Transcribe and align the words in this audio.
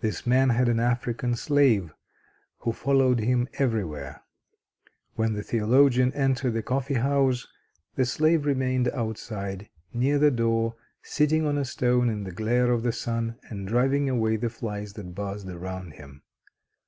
This 0.00 0.28
man 0.28 0.50
had 0.50 0.68
an 0.68 0.78
African 0.78 1.34
slave 1.34 1.92
who 2.58 2.72
followed 2.72 3.18
him 3.18 3.48
everywhere. 3.54 4.22
When 5.16 5.32
the 5.32 5.42
theologian 5.42 6.12
entered 6.12 6.52
the 6.52 6.62
coffee 6.62 6.94
house, 6.94 7.48
the 7.96 8.04
slave 8.06 8.46
remained 8.46 8.88
outside, 8.90 9.68
near 9.92 10.20
the 10.20 10.30
door, 10.30 10.76
sitting 11.02 11.46
on 11.46 11.58
a 11.58 11.64
stone 11.64 12.08
in 12.08 12.22
the 12.22 12.30
glare 12.30 12.70
of 12.70 12.84
the 12.84 12.92
sun, 12.92 13.40
and 13.48 13.66
driving 13.66 14.08
away 14.08 14.36
the 14.36 14.50
flies 14.50 14.92
that 14.92 15.16
buzzed 15.16 15.48
around 15.48 15.94
him. 15.94 16.22